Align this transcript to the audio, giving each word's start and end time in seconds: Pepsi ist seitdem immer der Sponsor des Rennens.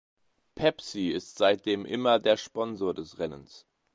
Pepsi 0.55 1.09
ist 1.09 1.37
seitdem 1.37 1.85
immer 1.85 2.17
der 2.17 2.35
Sponsor 2.35 2.95
des 2.95 3.19
Rennens. 3.19 3.67